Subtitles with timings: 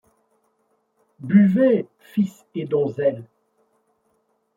[1.19, 3.23] Buvez, fils et donzelles.